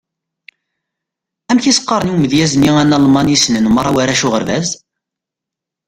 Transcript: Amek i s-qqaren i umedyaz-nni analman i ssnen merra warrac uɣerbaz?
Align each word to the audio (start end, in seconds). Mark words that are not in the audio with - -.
Amek 1.51 1.65
i 1.67 1.73
s-qqaren 1.77 2.11
i 2.11 2.13
umedyaz-nni 2.17 2.71
analman 2.85 3.31
i 3.33 3.37
ssnen 3.39 3.65
merra 3.75 3.91
warrac 3.95 4.21
uɣerbaz? 4.27 4.67